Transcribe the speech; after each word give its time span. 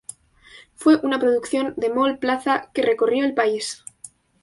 Fue 0.73 0.95
una 1.03 1.19
producción 1.19 1.75
de 1.77 1.91
Mall 1.93 2.17
Plaza 2.17 2.71
que 2.73 2.81
recorrió 2.81 3.23
el 3.23 3.35
país. 3.35 3.85